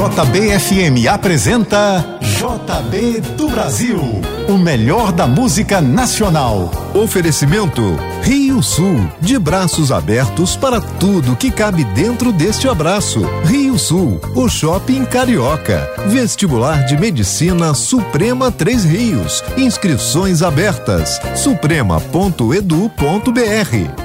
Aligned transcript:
JBFM 0.00 1.06
apresenta 1.12 2.18
JB 2.22 3.20
do 3.36 3.50
Brasil, 3.50 4.00
o 4.48 4.56
melhor 4.56 5.12
da 5.12 5.26
música 5.26 5.82
nacional. 5.82 6.70
Oferecimento 6.94 7.98
Rio 8.22 8.62
Sul, 8.62 9.08
de 9.20 9.38
braços 9.38 9.90
abertos 9.90 10.54
para 10.54 10.80
tudo 10.80 11.34
que 11.34 11.50
cabe 11.50 11.84
dentro 11.84 12.32
deste 12.32 12.68
abraço. 12.68 13.20
Rio 13.44 13.78
Sul, 13.78 14.20
o 14.34 14.48
shopping 14.48 15.04
carioca. 15.04 15.90
Vestibular 16.08 16.84
de 16.84 16.96
Medicina 16.98 17.72
Suprema 17.74 18.52
Três 18.52 18.84
Rios. 18.84 19.42
Inscrições 19.56 20.42
abertas. 20.42 21.20
suprema.edu.br. 21.34 22.94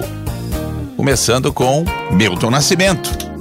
Começando 0.94 1.50
com 1.50 1.86
Milton 2.10 2.50
Nascimento. 2.50 3.33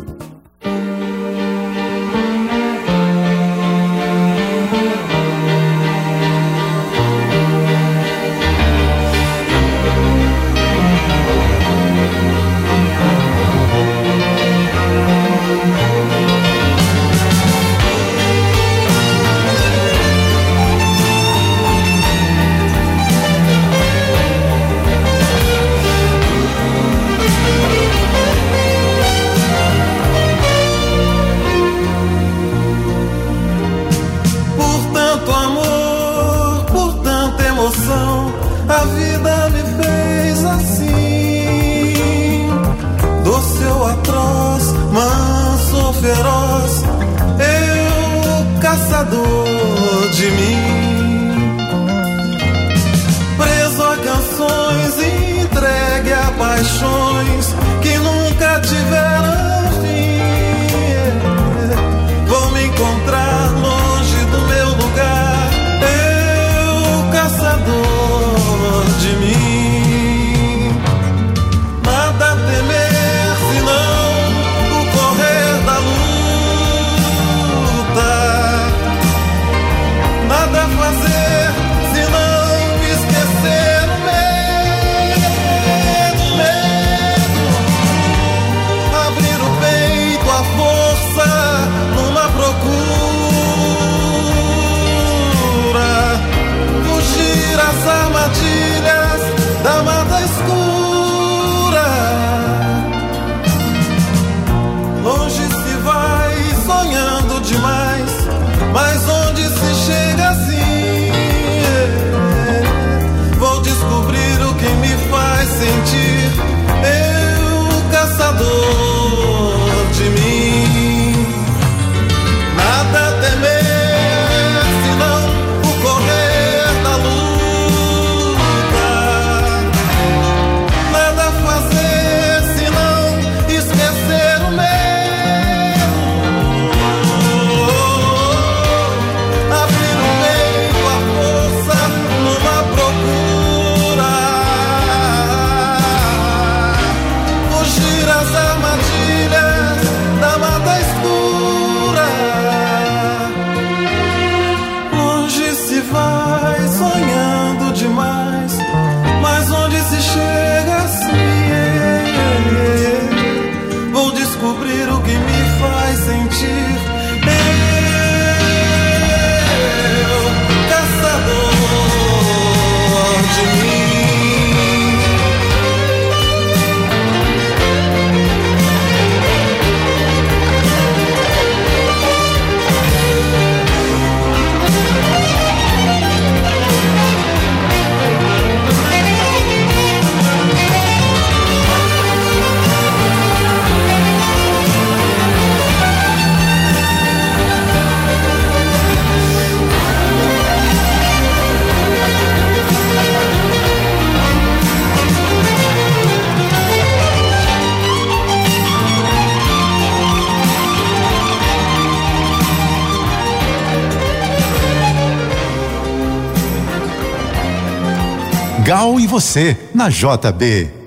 Você, 219.13 219.55
na 219.75 219.89
JB. 219.89 220.82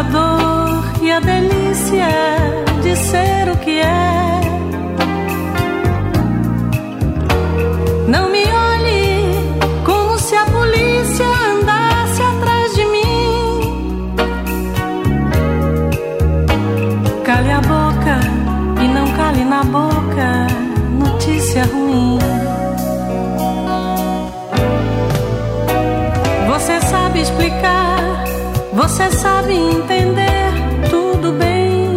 a 0.00 0.02
dor 0.02 1.02
e 1.02 1.10
a 1.10 1.20
delícia 1.20 2.08
de 2.82 2.96
ser 2.96 3.50
o 3.50 3.56
que 3.58 3.80
é. 3.80 4.19
você 29.00 29.10
sabe 29.12 29.54
entender, 29.54 30.52
tudo 30.90 31.32
bem. 31.32 31.96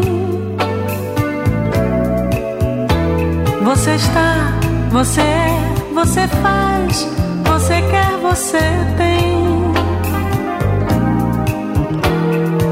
Você 3.65 3.95
está, 3.95 4.53
você 4.89 5.19
é, 5.19 5.73
você 5.93 6.27
faz, 6.27 7.07
você 7.43 7.81
quer, 7.91 8.17
você 8.21 8.59
tem. 8.97 9.33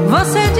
Você 0.08 0.51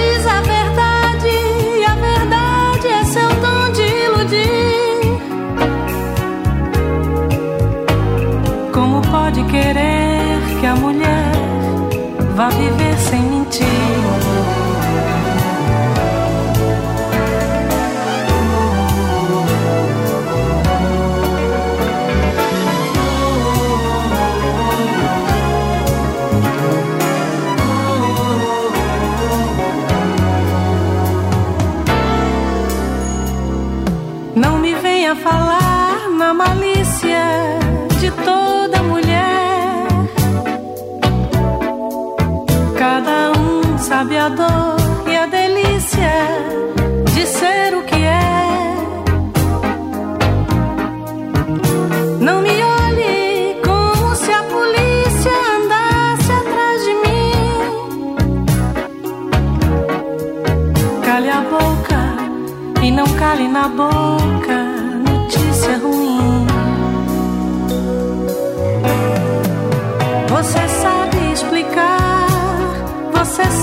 sabe 44.03 44.17
a 44.17 44.29
dor. 44.29 44.62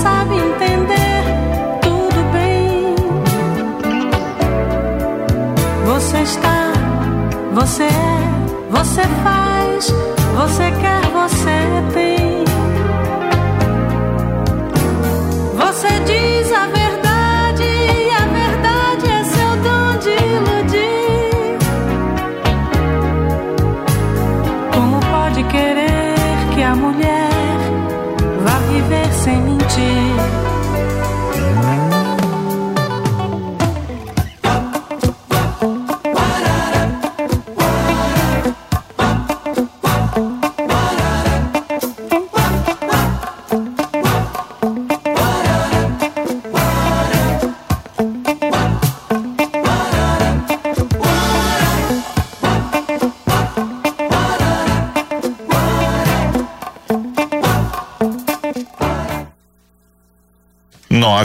sabe 0.01 0.35
entender, 0.35 1.23
tudo 1.81 2.31
bem. 2.33 2.95
Você 5.85 6.17
está, 6.21 6.73
você 7.53 7.83
é, 7.83 8.69
você 8.69 9.01
faz, 9.23 9.93
você 10.35 10.71
quer. 10.81 10.90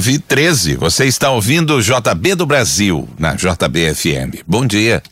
13. 0.00 0.76
Você 0.76 1.06
está 1.06 1.30
ouvindo 1.30 1.74
o 1.74 1.82
JB 1.82 2.34
do 2.34 2.46
Brasil 2.46 3.08
na 3.18 3.34
JBFM. 3.34 4.42
Bom 4.46 4.66
dia. 4.66 5.02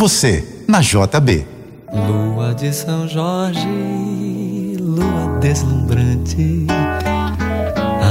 Você, 0.00 0.42
na 0.66 0.80
JB. 0.80 1.46
Lua 1.92 2.54
de 2.54 2.72
São 2.72 3.06
Jorge, 3.06 4.78
lua 4.80 5.38
deslumbrante, 5.42 6.66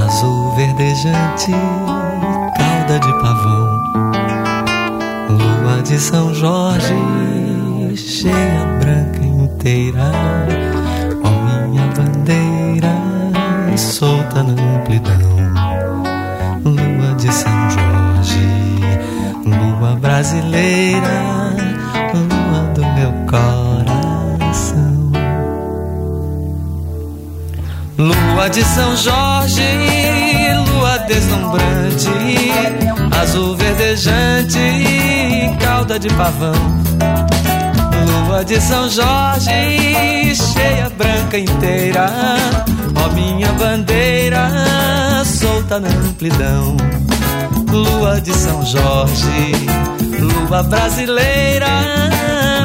azul 0.05 0.55
verdejante, 0.55 1.51
cauda 2.55 2.99
de 2.99 3.11
pavão. 3.23 3.79
Lua 5.31 5.81
de 5.81 5.97
São 5.99 6.31
Jorge, 6.31 6.93
cheia 7.95 8.67
branca 8.79 9.25
inteira, 9.25 10.11
ó 11.23 11.67
minha 11.69 11.87
bandeira, 11.97 12.93
solta 13.75 14.43
na 14.43 14.77
amplidão. 14.77 15.39
Lua 16.63 17.15
de 17.15 17.33
São 17.33 17.69
Jorge, 17.71 18.47
lua 19.43 19.95
brasileira, 19.95 21.38
Lua 28.39 28.49
de 28.49 28.63
São 28.63 28.95
Jorge, 28.95 29.67
lua 30.71 30.97
deslumbrante, 30.99 32.09
azul 33.21 33.57
verdejante, 33.57 35.57
cauda 35.59 35.99
de 35.99 36.07
pavão. 36.13 36.53
Lua 38.07 38.45
de 38.45 38.61
São 38.61 38.89
Jorge, 38.89 40.33
cheia 40.33 40.89
branca 40.89 41.37
inteira, 41.37 42.09
ó 42.95 43.13
minha 43.13 43.51
bandeira, 43.59 44.49
solta 45.25 45.77
na 45.77 45.89
amplidão. 45.89 46.77
Lua 47.69 48.21
de 48.21 48.33
São 48.33 48.65
Jorge, 48.65 49.51
lua 50.17 50.63
brasileira, 50.63 51.67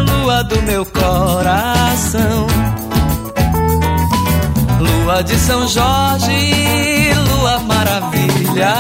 lua 0.07 0.45
do 0.45 0.63
meu 0.63 0.87
coração. 0.87 2.47
Lua 5.05 5.23
de 5.23 5.39
São 5.39 5.69
Jorge, 5.69 7.13
lua 7.29 7.59
maravilha, 7.59 8.75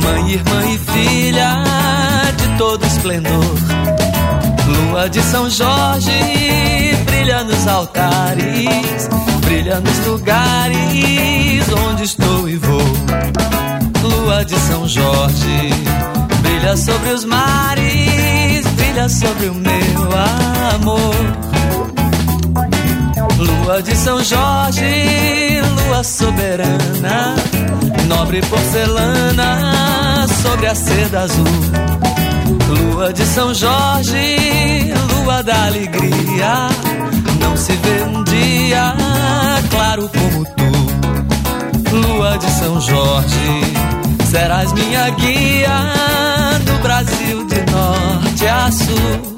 mãe, 0.00 0.34
irmã 0.34 0.70
e 0.70 0.78
filha 0.78 1.64
de 2.36 2.56
todo 2.56 2.86
esplendor. 2.86 3.56
Lua 4.68 5.10
de 5.10 5.20
São 5.20 5.50
Jorge, 5.50 6.96
brilha 7.06 7.42
nos 7.42 7.66
altares, 7.66 9.08
brilha 9.40 9.80
nos 9.80 10.06
lugares 10.06 11.68
onde 11.88 12.04
estou 12.04 12.48
e 12.48 12.56
vou. 12.56 12.80
Lua 14.00 14.44
de 14.44 14.56
São 14.60 14.86
Jorge, 14.86 15.70
brilha 16.40 16.76
sobre 16.76 17.10
os 17.10 17.24
mares, 17.24 18.64
brilha 18.76 19.08
sobre 19.08 19.48
o 19.48 19.54
meu 19.54 20.08
amor. 20.76 21.51
Lua 23.42 23.82
de 23.82 23.96
São 23.96 24.22
Jorge, 24.22 25.60
lua 25.74 26.04
soberana, 26.04 27.34
nobre 28.06 28.40
porcelana 28.42 30.26
sobre 30.42 30.68
a 30.68 30.74
seda 30.76 31.22
azul. 31.22 31.44
Lua 32.68 33.12
de 33.12 33.24
São 33.26 33.52
Jorge, 33.52 34.94
lua 35.10 35.42
da 35.42 35.66
alegria, 35.66 36.68
não 37.40 37.56
se 37.56 37.72
vê 37.72 38.04
um 38.04 38.22
dia 38.22 38.94
claro 39.70 40.08
como 40.08 40.44
tu. 40.44 41.96
Lua 41.96 42.38
de 42.38 42.48
São 42.48 42.80
Jorge, 42.80 43.60
serás 44.30 44.72
minha 44.72 45.10
guia 45.10 45.80
no 46.64 46.78
Brasil 46.78 47.44
de 47.48 47.72
norte 47.72 48.46
a 48.46 48.70
sul. 48.70 49.31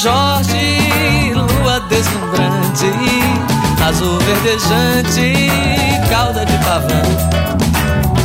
Jorge, 0.00 1.32
lua 1.34 1.80
deslumbrante, 1.88 2.92
azul 3.84 4.16
verdejante, 4.20 5.50
cauda 6.08 6.46
de 6.46 6.56
pavão. 6.58 7.02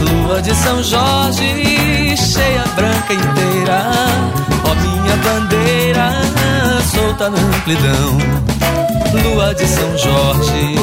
Lua 0.02 0.40
de 0.40 0.54
São 0.54 0.84
Jorge, 0.84 2.16
cheia 2.16 2.64
branca 2.76 3.14
inteira, 3.14 3.88
ó 4.66 4.76
minha 4.76 5.18
bandeira, 5.18 6.12
solta 6.94 7.32
na 7.32 7.40
amplidão. 7.40 8.20
Lua 9.24 9.56
de 9.56 9.66
São 9.66 9.98
Jorge, 9.98 10.76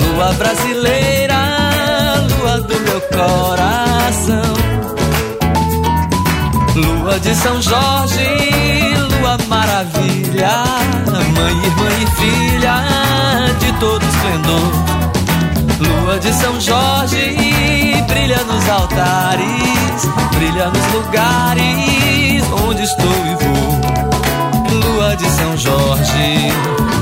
lua 0.00 0.32
brasileira, 0.32 1.36
lua 2.40 2.60
do 2.62 2.80
meu 2.80 3.00
coração. 3.12 4.56
Lua 6.74 7.20
de 7.20 7.32
São 7.36 7.62
Jorge, 7.62 8.75
maravilha, 9.48 10.64
mãe, 11.34 11.54
irmã 11.64 11.88
e 12.02 12.06
filha 12.16 12.76
de 13.58 13.72
todo 13.78 14.04
esplendor. 14.04 14.72
Lua 15.78 16.18
de 16.18 16.32
São 16.32 16.60
Jorge, 16.60 18.04
brilha 18.08 18.42
nos 18.44 18.68
altares, 18.68 20.08
brilha 20.34 20.66
nos 20.70 20.92
lugares 20.92 22.44
onde 22.66 22.82
estou 22.82 23.04
e 23.04 23.34
vou. 23.44 23.76
Lua 24.80 25.16
de 25.16 25.30
São 25.30 25.56
Jorge, 25.56 26.52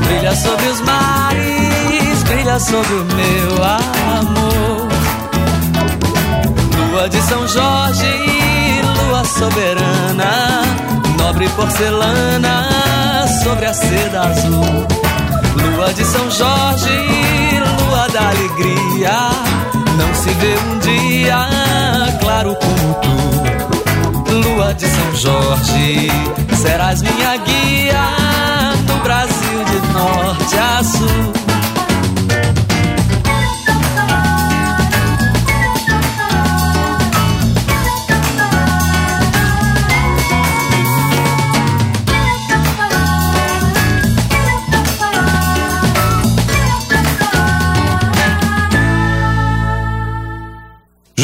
brilha 0.06 0.34
sobre 0.36 0.66
os 0.66 0.80
mares, 0.80 2.22
brilha 2.24 2.58
sobre 2.58 2.94
o 2.94 3.04
meu 3.04 3.64
amor. 3.64 4.88
Lua 6.90 7.08
de 7.08 7.22
São 7.22 7.46
Jorge, 7.46 8.82
lua 8.98 9.24
soberana, 9.24 10.62
nobre 11.24 11.48
porcelana 11.56 12.68
sobre 13.42 13.64
a 13.66 13.72
seda 13.72 14.20
azul. 14.28 14.86
Lua 15.56 15.92
de 15.94 16.04
São 16.04 16.30
Jorge, 16.30 16.98
lua 17.78 18.06
da 18.08 18.28
alegria, 18.28 19.30
não 19.98 20.14
se 20.14 20.30
vê 20.40 20.54
um 20.68 20.78
dia 20.80 21.38
claro 22.20 22.54
como 22.56 22.94
tu. 23.02 24.32
Lua 24.34 24.74
de 24.74 24.86
São 24.86 25.16
Jorge, 25.16 26.10
serás 26.62 27.00
minha 27.00 27.36
guia 27.38 28.04
no 28.86 28.96
Brasil 29.02 29.64
de 29.64 29.92
norte 29.92 30.58
a 30.58 30.84
sul. 30.84 31.43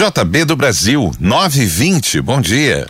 JB 0.00 0.46
do 0.46 0.56
Brasil, 0.56 1.12
920, 1.20 2.22
bom 2.22 2.40
dia. 2.40 2.86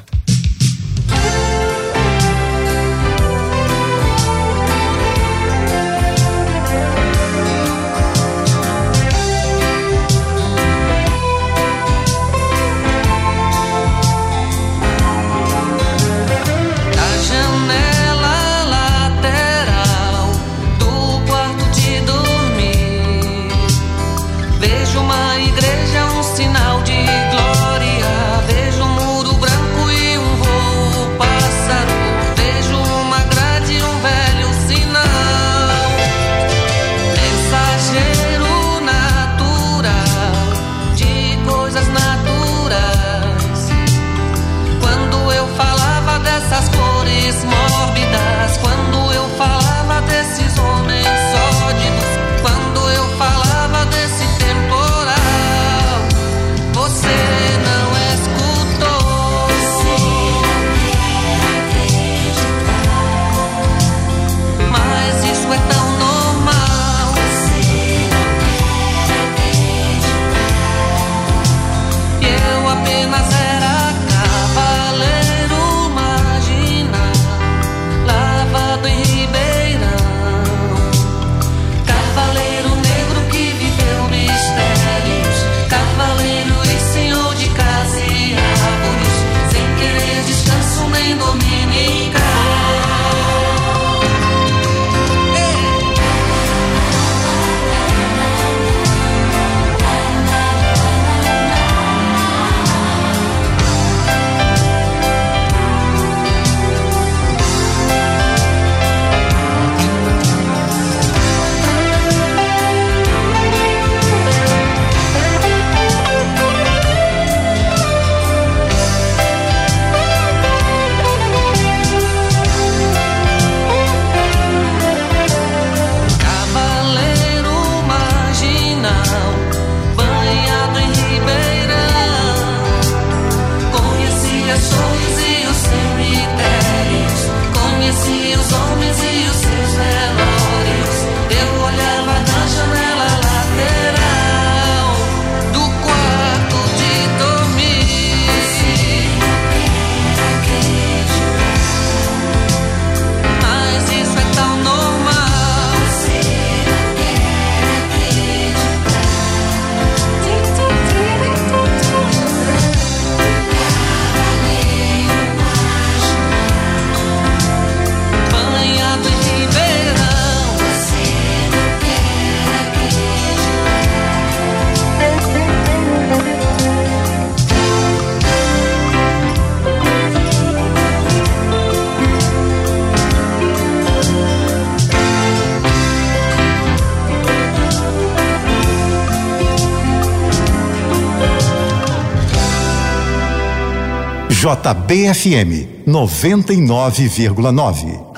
JBFM 194.41 195.67
99,9. 195.85 198.10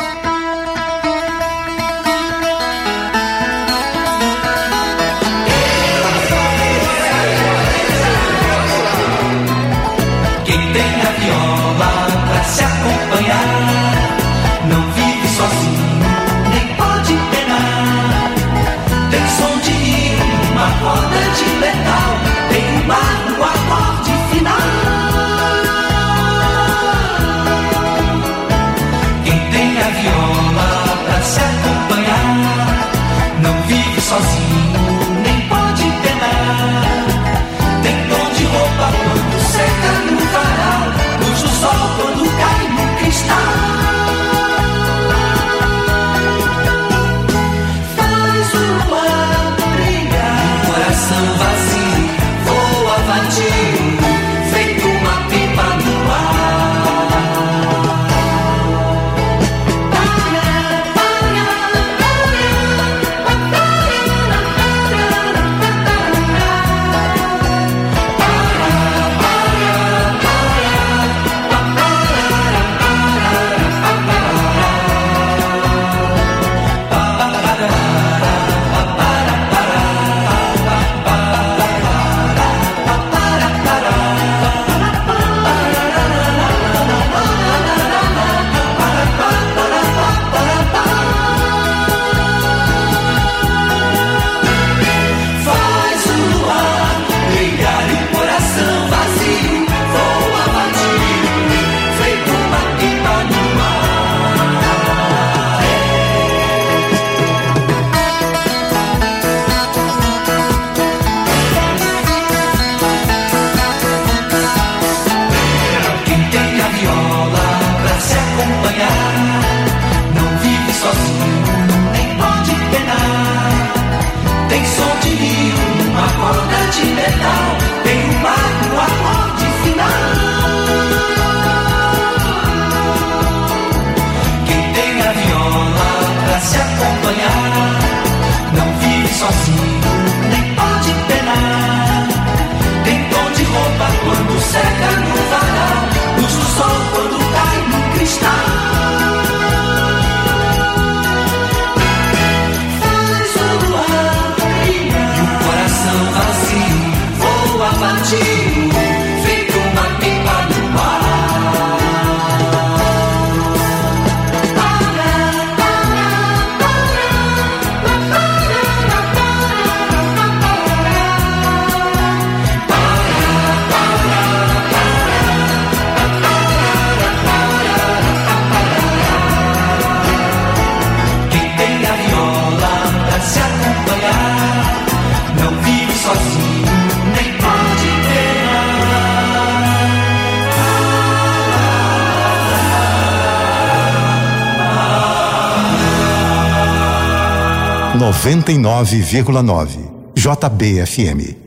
Noventa 198.02 198.50
e 198.50 198.58
nove 198.58 198.96
vírgula 198.96 199.44
nove 199.44 199.78
JBFM 200.16 201.41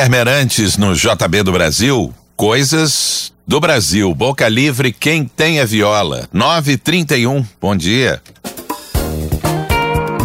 Guilherme 0.00 0.16
Arantes 0.16 0.78
no 0.78 0.94
JB 0.94 1.42
do 1.42 1.52
Brasil. 1.52 2.14
Coisas 2.34 3.34
do 3.46 3.60
Brasil. 3.60 4.14
Boca 4.14 4.48
Livre, 4.48 4.94
quem 4.94 5.26
tem 5.26 5.60
a 5.60 5.66
viola. 5.66 6.26
931. 6.32 7.44
Bom 7.60 7.76
dia. 7.76 8.22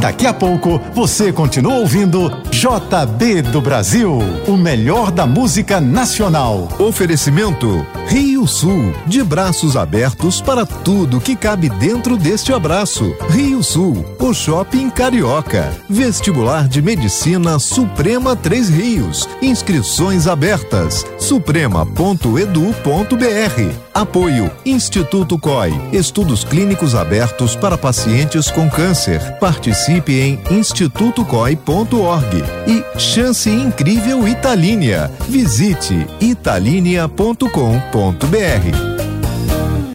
Daqui 0.06 0.28
a 0.28 0.34
pouco 0.36 0.80
você 0.94 1.34
continua 1.34 1.78
ouvindo 1.78 2.30
JB 2.52 3.42
do 3.42 3.60
Brasil, 3.60 4.20
o 4.48 4.56
melhor 4.56 5.10
da 5.10 5.26
música 5.26 5.82
nacional. 5.82 6.70
Oferecimento 6.78 7.84
Rio 8.08 8.46
Sul, 8.46 8.94
de 9.08 9.24
braços 9.24 9.76
abertos 9.76 10.40
para 10.40 10.64
tudo 10.64 11.20
que 11.20 11.36
cabe 11.36 11.70
dentro 11.70 12.18
deste 12.18 12.54
abraço. 12.54 13.16
Rio 13.32 13.64
Sul, 13.64 14.06
o 14.20 14.32
shopping 14.32 14.92
carioca. 14.92 15.74
Vestibular 15.90 16.68
de 16.68 16.84
Medicina 16.84 17.58
Suprema 17.58 18.36
Três 18.36 18.70
Rios. 18.70 19.28
Inscrições 19.42 20.28
abertas. 20.28 21.04
suprema.edu.br. 21.18 23.85
Apoio 23.96 24.52
Instituto 24.66 25.40
COI. 25.40 25.72
Estudos 25.94 26.44
clínicos 26.44 26.94
abertos 26.94 27.56
para 27.56 27.78
pacientes 27.78 28.52
com 28.52 28.70
câncer. 28.70 29.22
Participe 29.40 30.20
em 30.20 30.38
institutocoi.org 30.52 32.44
e 32.68 32.84
Chance 33.00 33.50
Incrível 33.50 34.28
Italínia. 34.28 35.10
Visite 35.30 36.06
italínia.com.br. 36.20 38.95